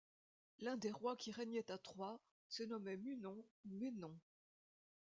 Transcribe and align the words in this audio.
L'un 0.61 0.77
des 0.77 0.91
rois 0.91 1.15
qui 1.15 1.31
régnaient 1.31 1.71
à 1.71 1.77
Troie, 1.77 2.19
se 2.49 2.63
nommait 2.63 2.97
Múnón 2.97 3.37
ou 3.65 3.75
Mennón. 3.75 4.17